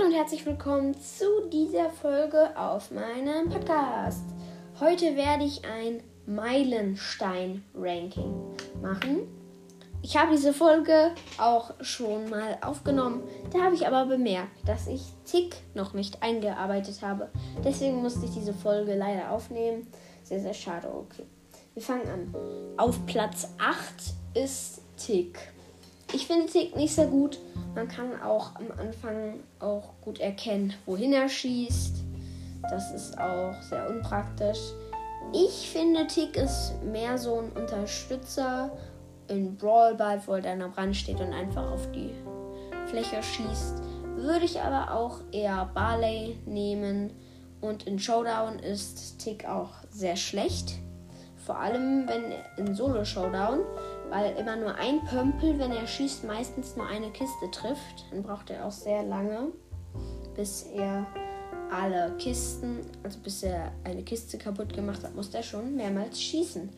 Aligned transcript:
Hallo 0.00 0.08
und 0.08 0.16
herzlich 0.16 0.46
willkommen 0.46 0.94
zu 0.94 1.26
dieser 1.52 1.90
Folge 1.90 2.56
auf 2.56 2.90
meinem 2.90 3.50
Podcast. 3.50 4.24
Heute 4.78 5.14
werde 5.14 5.44
ich 5.44 5.62
ein 5.66 6.02
Meilenstein-Ranking 6.26 8.34
machen. 8.80 9.28
Ich 10.00 10.16
habe 10.16 10.32
diese 10.32 10.54
Folge 10.54 11.10
auch 11.36 11.74
schon 11.82 12.30
mal 12.30 12.56
aufgenommen. 12.62 13.24
Da 13.52 13.60
habe 13.60 13.74
ich 13.74 13.86
aber 13.86 14.06
bemerkt, 14.06 14.66
dass 14.66 14.86
ich 14.86 15.02
Tick 15.26 15.56
noch 15.74 15.92
nicht 15.92 16.22
eingearbeitet 16.22 17.02
habe. 17.02 17.28
Deswegen 17.62 18.00
musste 18.00 18.24
ich 18.24 18.32
diese 18.32 18.54
Folge 18.54 18.94
leider 18.94 19.30
aufnehmen. 19.30 19.86
Sehr, 20.22 20.40
sehr 20.40 20.54
schade. 20.54 20.90
Okay. 20.94 21.26
Wir 21.74 21.82
fangen 21.82 22.08
an. 22.08 22.34
Auf 22.78 23.04
Platz 23.04 23.48
8 23.58 24.14
ist 24.34 24.80
Tick. 24.96 25.38
Ich 26.12 26.26
finde 26.26 26.46
Tick 26.46 26.74
nicht 26.76 26.94
sehr 26.94 27.06
gut. 27.06 27.38
Man 27.74 27.86
kann 27.86 28.20
auch 28.20 28.56
am 28.56 28.70
Anfang 28.78 29.40
auch 29.60 29.94
gut 30.00 30.18
erkennen, 30.18 30.74
wohin 30.86 31.12
er 31.12 31.28
schießt. 31.28 31.98
Das 32.68 32.92
ist 32.92 33.18
auch 33.18 33.54
sehr 33.62 33.88
unpraktisch. 33.88 34.58
Ich 35.32 35.70
finde, 35.70 36.06
Tick 36.08 36.36
ist 36.36 36.74
mehr 36.82 37.16
so 37.16 37.38
ein 37.38 37.52
Unterstützer 37.52 38.70
in 39.28 39.56
Brawl 39.56 39.94
Ball, 39.94 40.20
wo 40.26 40.34
er 40.34 40.42
dann 40.42 40.62
am 40.62 40.72
Rand 40.72 40.96
steht 40.96 41.20
und 41.20 41.32
einfach 41.32 41.70
auf 41.70 41.90
die 41.92 42.10
Fläche 42.86 43.22
schießt. 43.22 43.80
Würde 44.16 44.44
ich 44.44 44.60
aber 44.60 44.92
auch 44.92 45.20
eher 45.30 45.70
Barley 45.72 46.38
nehmen. 46.44 47.12
Und 47.60 47.86
in 47.86 47.98
Showdown 47.98 48.58
ist 48.58 49.18
Tick 49.18 49.46
auch 49.46 49.70
sehr 49.90 50.16
schlecht. 50.16 50.78
Vor 51.36 51.58
allem 51.58 52.08
wenn 52.08 52.32
in 52.56 52.74
Solo 52.74 53.04
Showdown, 53.04 53.60
weil 54.10 54.36
immer 54.36 54.56
nur 54.56 54.74
ein 54.74 55.04
Pömpel, 55.04 55.58
wenn 55.58 55.72
er 55.72 55.86
schießt, 55.86 56.24
meistens 56.24 56.76
nur 56.76 56.86
eine 56.86 57.10
Kiste 57.10 57.50
trifft. 57.50 58.04
Dann 58.10 58.22
braucht 58.22 58.50
er 58.50 58.66
auch 58.66 58.72
sehr 58.72 59.02
lange, 59.02 59.52
bis 60.34 60.62
er 60.74 61.06
alle 61.70 62.16
Kisten, 62.18 62.80
also 63.02 63.20
bis 63.20 63.42
er 63.44 63.72
eine 63.84 64.02
Kiste 64.02 64.36
kaputt 64.36 64.72
gemacht 64.74 65.04
hat, 65.04 65.14
muss 65.14 65.32
er 65.32 65.42
schon 65.42 65.76
mehrmals 65.76 66.20
schießen. 66.20 66.68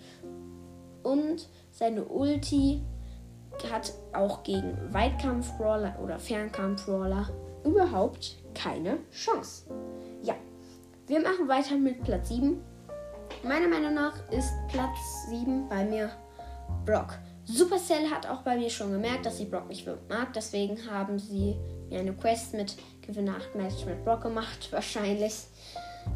Und 1.03 1.49
seine 1.71 2.05
Ulti 2.05 2.83
hat 3.71 3.93
auch 4.13 4.43
gegen 4.43 4.77
Weitkampf-Brawler 4.93 5.99
oder 6.03 6.19
Fernkampf-Brawler 6.19 7.29
überhaupt 7.65 8.37
keine 8.55 8.99
Chance. 9.11 9.65
Ja, 10.23 10.35
wir 11.07 11.21
machen 11.21 11.49
weiter 11.49 11.77
mit 11.77 12.03
Platz 12.03 12.29
7. 12.29 12.63
Meiner 13.45 13.69
Meinung 13.69 13.95
nach 13.95 14.15
ist 14.31 14.53
Platz 14.69 15.27
7 15.31 15.69
bei 15.69 15.85
mir 15.85 16.11
Brock. 16.85 17.19
Supercell 17.45 18.09
hat 18.11 18.27
auch 18.27 18.43
bei 18.43 18.57
mir 18.57 18.71
schon 18.71 18.93
gemerkt, 18.93 19.27
dass 19.27 19.39
sie 19.39 19.47
Brock 19.47 19.69
nicht 19.69 19.87
mag. 20.09 20.33
Deswegen 20.35 20.79
haben 20.91 21.19
sie 21.19 21.57
mir 21.89 22.01
eine 22.01 22.13
Quest 22.13 22.55
mit 22.55 22.77
Gewinne 23.01 23.35
8 23.35 23.55
Match 23.55 23.85
mit 23.85 24.05
Brock 24.05 24.23
gemacht, 24.23 24.69
wahrscheinlich. 24.71 25.35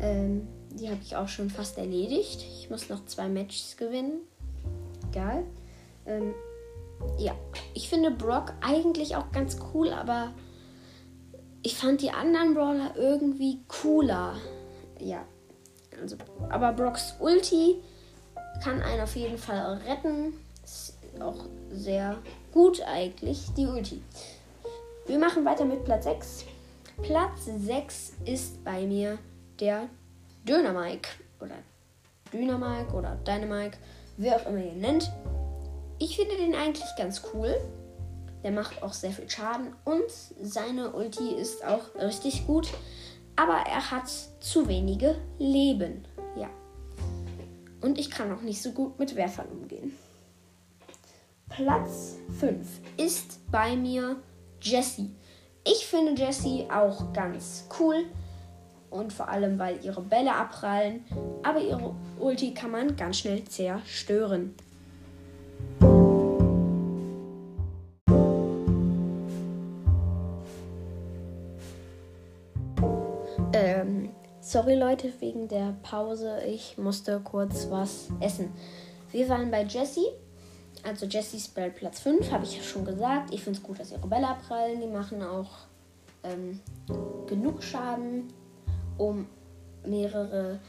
Ähm, 0.01 0.47
die 0.71 0.89
habe 0.89 1.01
ich 1.03 1.17
auch 1.17 1.29
schon 1.29 1.51
fast 1.51 1.79
erledigt. 1.79 2.45
Ich 2.61 2.71
muss 2.71 2.89
noch 2.89 3.05
zwei 3.07 3.29
Matches 3.29 3.77
gewinnen. 3.77 4.21
Egal. 5.11 5.45
Ähm, 6.07 6.35
ja, 7.19 7.35
ich 7.75 7.89
finde 7.89 8.11
Brock 8.11 8.53
eigentlich 8.61 9.17
auch 9.17 9.31
ganz 9.33 9.59
cool, 9.73 9.93
aber 9.93 10.33
ich 11.63 11.77
fand 11.77 12.01
die 12.01 12.11
anderen 12.11 12.55
Brawler 12.55 12.95
irgendwie 12.97 13.61
cooler. 13.69 14.35
Ja, 15.01 15.25
also, 16.01 16.17
aber 16.51 16.73
Brocks 16.73 17.15
Ulti 17.19 17.77
kann 18.63 18.83
einen 18.83 19.03
auf 19.03 19.17
jeden 19.17 19.39
Fall 19.39 19.81
retten. 19.87 20.35
Ist 20.63 20.96
auch 21.23 21.47
sehr 21.71 22.19
gut 22.53 22.83
eigentlich, 22.83 23.47
die 23.57 23.67
Ulti. 23.67 24.03
Wir 25.07 25.19
machen 25.19 25.45
weiter 25.45 25.65
mit 25.65 25.85
Platz 25.85 26.05
6. 26.05 26.45
Platz 27.03 27.45
6 27.45 28.13
ist 28.25 28.65
bei 28.65 28.87
mir 28.87 29.19
der 29.61 29.89
Dynamike 30.49 31.09
oder 31.41 31.57
Dynamike 32.33 32.93
oder 32.93 33.17
Dynamike, 33.27 33.79
wer 34.17 34.37
auch 34.37 34.47
immer 34.47 34.65
ihr 34.65 34.73
nennt. 34.73 35.11
Ich 35.99 36.17
finde 36.17 36.37
den 36.37 36.55
eigentlich 36.55 36.89
ganz 36.97 37.23
cool. 37.33 37.57
Der 38.43 38.53
macht 38.53 38.83
auch 38.83 38.93
sehr 38.93 39.11
viel 39.11 39.29
Schaden 39.29 39.75
und 39.85 40.11
seine 40.41 40.93
Ulti 40.93 41.35
ist 41.35 41.65
auch 41.65 41.95
richtig 42.01 42.47
gut 42.47 42.69
aber 43.37 43.59
er 43.69 43.91
hat 43.91 44.11
zu 44.41 44.67
wenige 44.67 45.17
Leben. 45.39 46.07
Ja. 46.37 46.49
Und 47.83 47.99
ich 47.99 48.11
kann 48.11 48.33
auch 48.33 48.41
nicht 48.41 48.61
so 48.61 48.73
gut 48.73 48.99
mit 48.99 49.15
Werfern 49.15 49.49
umgehen. 49.49 49.97
Platz 51.49 52.17
5 52.41 52.67
ist 52.97 53.51
bei 53.51 53.77
mir 53.77 54.17
Jessie. 54.61 55.11
Ich 55.65 55.87
finde 55.87 56.21
Jessie 56.21 56.67
auch 56.71 57.13
ganz 57.13 57.67
cool. 57.79 58.05
Und 58.91 59.13
vor 59.13 59.29
allem, 59.29 59.59
weil 59.59 59.85
ihre 59.85 60.01
Bälle 60.01 60.35
abprallen. 60.35 61.05
Aber 61.43 61.61
ihre 61.61 61.95
Ulti 62.19 62.53
kann 62.53 62.73
man 62.73 62.97
ganz 62.97 63.19
schnell 63.19 63.45
zerstören. 63.45 64.55
Ähm, 73.53 74.11
sorry 74.41 74.75
Leute 74.75 75.13
wegen 75.21 75.49
der 75.49 75.77
Pause. 75.83 76.41
Ich 76.47 76.77
musste 76.77 77.21
kurz 77.21 77.69
was 77.71 78.09
essen. 78.21 78.53
Wir 79.13 79.29
waren 79.29 79.51
bei 79.51 79.63
Jessie. 79.63 80.07
Also 80.87 81.07
Jessies 81.07 81.49
Bell 81.49 81.71
Platz 81.71 82.01
5, 82.01 82.31
habe 82.31 82.45
ich 82.45 82.57
ja 82.57 82.63
schon 82.63 82.85
gesagt. 82.85 83.33
Ich 83.35 83.43
finde 83.43 83.59
es 83.59 83.63
gut, 83.63 83.81
dass 83.81 83.91
ihre 83.91 84.07
Bälle 84.07 84.29
abprallen. 84.29 84.81
Die 84.81 84.87
machen 84.87 85.23
auch 85.23 85.51
ähm, 86.23 86.61
genug 87.27 87.63
Schaden, 87.63 88.29
um 88.99 89.27
mehrere 89.85 90.61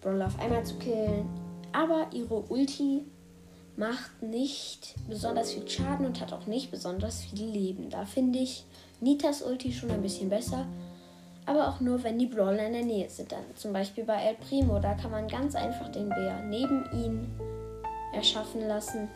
Brawler 0.00 0.26
auf 0.26 0.38
einmal 0.38 0.64
zu 0.64 0.76
killen. 0.76 1.28
Aber 1.72 2.06
ihre 2.12 2.40
Ulti 2.48 3.04
macht 3.76 4.22
nicht 4.22 4.94
besonders 5.08 5.52
viel 5.52 5.68
Schaden 5.68 6.06
und 6.06 6.20
hat 6.20 6.32
auch 6.32 6.46
nicht 6.46 6.70
besonders 6.70 7.22
viel 7.24 7.46
Leben. 7.46 7.90
Da 7.90 8.04
finde 8.04 8.38
ich 8.38 8.64
Nitas 9.00 9.42
Ulti 9.42 9.72
schon 9.72 9.90
ein 9.90 10.02
bisschen 10.02 10.28
besser 10.28 10.66
aber 11.46 11.68
auch 11.68 11.80
nur, 11.80 12.02
wenn 12.02 12.18
die 12.18 12.26
Brawler 12.26 12.66
in 12.66 12.72
der 12.72 12.84
Nähe 12.84 13.08
sind. 13.08 13.32
Dann 13.32 13.44
zum 13.54 13.72
Beispiel 13.72 14.04
bei 14.04 14.14
El 14.14 14.34
Primo, 14.36 14.78
da 14.78 14.94
kann 14.94 15.10
man 15.10 15.28
ganz 15.28 15.54
einfach 15.54 15.90
den 15.90 16.08
Bär 16.08 16.40
neben 16.46 16.84
ihn 16.92 17.28
erschaffen 18.14 18.66
lassen. 18.66 19.08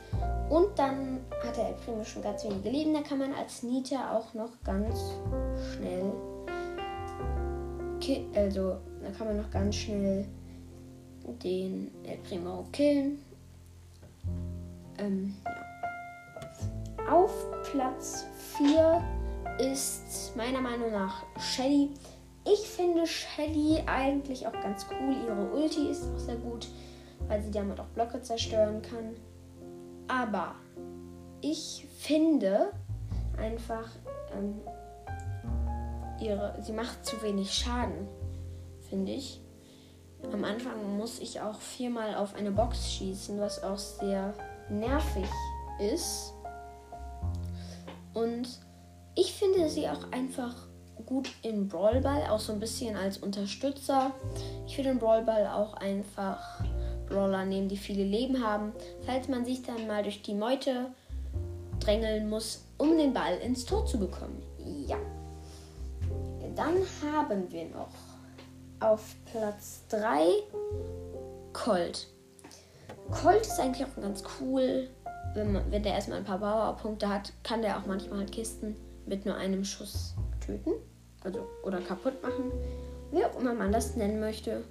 Und 0.48 0.78
dann 0.78 1.20
hat 1.44 1.56
der 1.56 1.68
El 1.68 1.74
Primo 1.74 2.04
schon 2.04 2.22
ganz 2.22 2.44
wenige 2.44 2.70
Leben. 2.70 2.94
Da 2.94 3.02
kann 3.02 3.18
man 3.18 3.34
als 3.34 3.62
Nita 3.62 4.16
auch 4.16 4.34
noch 4.34 4.50
ganz 4.64 4.98
schnell. 5.74 6.12
Also, 8.34 8.78
da 9.02 9.10
kann 9.16 9.26
man 9.26 9.36
noch 9.36 9.50
ganz 9.50 9.76
schnell 9.76 10.26
den 11.42 11.90
El 12.04 12.16
Primo 12.18 12.64
killen. 12.72 13.22
Ähm, 14.98 15.34
ja. 15.44 17.12
Auf 17.12 17.32
Platz 17.70 18.26
4 18.56 19.02
ist 19.58 20.34
meiner 20.36 20.60
Meinung 20.60 20.90
nach 20.90 21.24
Shelly. 21.38 21.90
Ich 22.44 22.60
finde 22.60 23.06
Shelly 23.06 23.82
eigentlich 23.86 24.46
auch 24.46 24.52
ganz 24.52 24.86
cool. 24.90 25.14
Ihre 25.26 25.50
Ulti 25.52 25.88
ist 25.90 26.04
auch 26.04 26.18
sehr 26.18 26.36
gut, 26.36 26.68
weil 27.28 27.42
sie 27.42 27.50
damit 27.50 27.78
auch 27.78 27.86
Blöcke 27.86 28.20
zerstören 28.22 28.82
kann. 28.82 29.14
Aber 30.08 30.54
ich 31.40 31.86
finde 31.98 32.72
einfach, 33.36 33.88
ähm, 34.36 34.60
ihre, 36.20 36.56
sie 36.60 36.72
macht 36.72 37.04
zu 37.04 37.20
wenig 37.22 37.52
Schaden, 37.52 38.08
finde 38.88 39.12
ich. 39.12 39.40
Am 40.32 40.42
Anfang 40.42 40.96
muss 40.96 41.20
ich 41.20 41.40
auch 41.40 41.60
viermal 41.60 42.16
auf 42.16 42.34
eine 42.34 42.50
Box 42.50 42.90
schießen, 42.90 43.38
was 43.38 43.62
auch 43.62 43.78
sehr 43.78 44.34
nervig 44.68 45.28
ist. 45.78 46.32
Und 48.14 48.48
ich 49.14 49.32
finde 49.32 49.68
sie 49.68 49.88
auch 49.88 50.10
einfach 50.10 50.54
gut 51.06 51.30
in 51.42 51.68
Brawlball, 51.68 52.26
auch 52.28 52.40
so 52.40 52.52
ein 52.52 52.58
bisschen 52.58 52.96
als 52.96 53.18
Unterstützer. 53.18 54.10
Ich 54.66 54.76
würde 54.76 54.90
in 54.90 54.98
Brawlball 54.98 55.46
auch 55.46 55.74
einfach 55.74 56.62
Brawler 57.08 57.44
nehmen, 57.44 57.68
die 57.68 57.76
viele 57.76 58.04
Leben 58.04 58.42
haben, 58.42 58.72
falls 59.06 59.28
man 59.28 59.44
sich 59.44 59.62
dann 59.62 59.86
mal 59.86 60.02
durch 60.02 60.22
die 60.22 60.34
Meute 60.34 60.86
drängeln 61.80 62.28
muss, 62.28 62.64
um 62.76 62.96
den 62.96 63.12
Ball 63.12 63.36
ins 63.38 63.64
Tor 63.64 63.86
zu 63.86 63.98
bekommen. 63.98 64.42
Ja. 64.86 64.98
Dann 66.54 66.74
haben 67.02 67.50
wir 67.50 67.66
noch 67.66 67.88
auf 68.80 69.14
Platz 69.30 69.84
3 69.88 70.26
Colt. 71.52 72.08
Colt 73.10 73.42
ist 73.42 73.58
eigentlich 73.58 73.86
auch 73.86 74.00
ganz 74.00 74.22
cool. 74.40 74.88
Wenn, 75.34 75.52
man, 75.52 75.70
wenn 75.70 75.82
der 75.82 75.94
erstmal 75.94 76.18
ein 76.18 76.24
paar 76.24 76.38
Powerpunkte 76.38 77.08
hat, 77.08 77.32
kann 77.42 77.62
der 77.62 77.78
auch 77.78 77.86
manchmal 77.86 78.26
Kisten 78.26 78.76
mit 79.06 79.24
nur 79.24 79.36
einem 79.36 79.64
Schuss 79.64 80.14
töten. 80.44 80.72
Also, 81.24 81.46
oder 81.64 81.80
kaputt 81.80 82.22
machen. 82.22 82.52
Wie 83.10 83.24
auch 83.24 83.38
immer 83.40 83.54
man 83.54 83.72
das 83.72 83.96
nennen 83.96 84.20
möchte. 84.20 84.64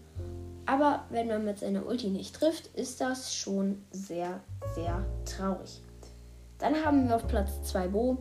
Aber 0.67 1.05
wenn 1.09 1.29
man 1.29 1.45
mit 1.45 1.59
seiner 1.59 1.85
Ulti 1.85 2.09
nicht 2.09 2.35
trifft, 2.35 2.67
ist 2.75 2.99
das 2.99 3.33
schon 3.33 3.81
sehr, 3.91 4.41
sehr 4.75 5.05
traurig. 5.25 5.81
Dann 6.59 6.75
haben 6.85 7.07
wir 7.07 7.15
auf 7.15 7.27
Platz 7.27 7.63
2 7.63 7.87
Bo. 7.87 8.17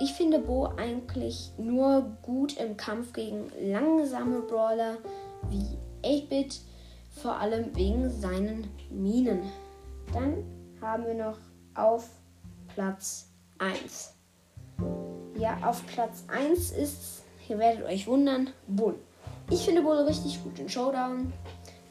ich 0.00 0.12
finde 0.12 0.40
Bo 0.40 0.72
eigentlich 0.76 1.52
nur 1.56 2.16
gut 2.22 2.56
im 2.56 2.76
Kampf 2.76 3.12
gegen 3.12 3.50
langsame 3.60 4.40
Brawler 4.40 4.96
wie 5.50 5.78
8-Bit, 6.02 6.60
vor 7.10 7.36
allem 7.36 7.74
wegen 7.76 8.10
seinen 8.10 8.68
Minen. 8.90 9.42
Dann 10.12 10.44
haben 10.80 11.06
wir 11.06 11.14
noch 11.14 11.38
auf 11.74 12.08
Platz 12.74 13.28
1. 13.58 14.14
Ja, 15.38 15.58
auf 15.64 15.86
Platz 15.86 16.24
1 16.26 16.72
ist, 16.72 17.22
ihr 17.48 17.58
werdet 17.58 17.84
euch 17.84 18.08
wundern, 18.08 18.50
Bull. 18.66 18.96
Ich 19.50 19.64
finde 19.64 19.82
Bull 19.82 19.96
richtig 19.98 20.42
gut 20.42 20.58
in 20.58 20.68
Showdown. 20.68 21.32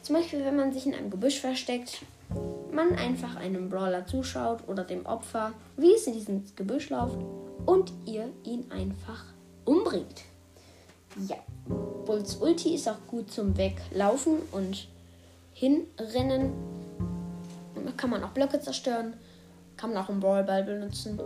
Zum 0.08 0.16
Beispiel, 0.16 0.42
wenn 0.42 0.56
man 0.56 0.72
sich 0.72 0.86
in 0.86 0.94
einem 0.94 1.10
Gebüsch 1.10 1.38
versteckt, 1.38 1.98
man 2.72 2.94
einfach 2.94 3.36
einem 3.36 3.68
Brawler 3.68 4.06
zuschaut 4.06 4.66
oder 4.66 4.82
dem 4.82 5.04
Opfer, 5.04 5.52
wie 5.76 5.92
es 5.92 6.06
in 6.06 6.14
diesem 6.14 6.44
Gebüsch 6.56 6.88
läuft 6.88 7.18
und 7.66 7.92
ihr 8.06 8.30
ihn 8.42 8.64
einfach 8.70 9.22
umbringt. 9.66 10.22
Ja, 11.28 11.36
Bulls 12.06 12.36
Ulti 12.36 12.74
ist 12.74 12.88
auch 12.88 12.96
gut 13.06 13.30
zum 13.30 13.54
Weglaufen 13.58 14.38
und 14.52 14.88
hinrennen. 15.52 16.54
Da 17.74 17.92
kann 17.94 18.08
man 18.08 18.24
auch 18.24 18.30
Blöcke 18.30 18.60
zerstören, 18.60 19.12
kann 19.76 19.92
man 19.92 20.02
auch 20.02 20.08
einen 20.08 20.20
Brawlball 20.20 20.64
benutzen, 20.64 21.20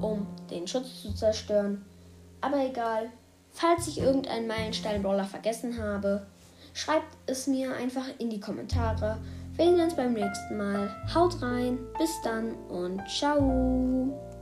um 0.00 0.26
den 0.50 0.66
Schutz 0.66 1.00
zu 1.00 1.14
zerstören. 1.14 1.84
Aber 2.40 2.66
egal, 2.66 3.08
falls 3.52 3.86
ich 3.86 4.00
irgendeinen 4.00 4.48
Meilenstein-Brawler 4.48 5.26
vergessen 5.26 5.80
habe, 5.80 6.26
schreibt 6.76 7.16
es 7.24 7.46
mir 7.46 7.74
einfach 7.74 8.04
in 8.18 8.28
die 8.28 8.38
Kommentare. 8.38 9.18
Wir 9.56 9.64
sehen 9.64 9.80
uns 9.80 9.96
beim 9.96 10.12
nächsten 10.12 10.58
Mal. 10.58 10.94
Haut 11.14 11.40
rein, 11.40 11.78
bis 11.98 12.10
dann 12.22 12.52
und 12.68 13.00
ciao. 13.08 14.35